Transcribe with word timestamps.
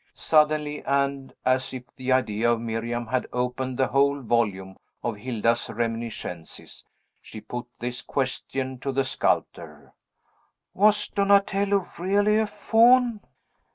Suddenly, 0.15 0.81
and 0.83 1.31
as 1.45 1.75
if 1.75 1.83
the 1.95 2.11
idea 2.11 2.49
of 2.49 2.59
Miriam 2.59 3.05
had 3.05 3.27
opened 3.31 3.77
the 3.77 3.85
whole 3.85 4.19
volume 4.21 4.75
of 5.03 5.15
Hilda's 5.17 5.69
reminiscences, 5.69 6.83
she 7.21 7.39
put 7.39 7.67
this 7.77 8.01
question 8.01 8.79
to 8.79 8.91
the 8.91 9.03
sculptor: 9.03 9.93
"Was 10.73 11.07
Donatello 11.07 11.87
really 11.99 12.39
a 12.39 12.47
Faun?" 12.47 13.19